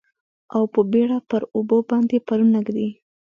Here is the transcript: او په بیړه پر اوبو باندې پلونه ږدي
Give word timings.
او 0.55 0.63
په 0.73 0.81
بیړه 0.91 1.17
پر 1.29 1.41
اوبو 1.55 1.77
باندې 1.89 2.17
پلونه 2.27 2.59
ږدي 2.65 2.89